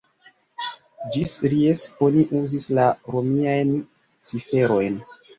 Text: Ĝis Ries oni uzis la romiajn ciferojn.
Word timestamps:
Ĝis 1.15 1.33
Ries 1.51 1.83
oni 2.07 2.23
uzis 2.39 2.65
la 2.77 2.85
romiajn 3.17 3.75
ciferojn. 4.31 4.97